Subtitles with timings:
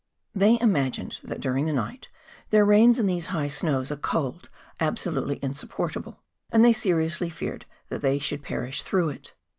[0.33, 2.07] They imagined that during the night
[2.49, 8.01] there reigns in these high snows a cold absolutely insupportable; and they seriously feared that
[8.01, 9.35] they should perish through it.